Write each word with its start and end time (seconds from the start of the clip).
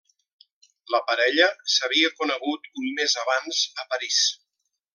La 0.93 1.01
parella 1.09 1.49
s'havia 1.73 2.11
conegut 2.21 2.67
un 2.83 2.89
mes 3.01 3.15
abans 3.25 3.61
a 3.85 3.87
París. 3.95 4.21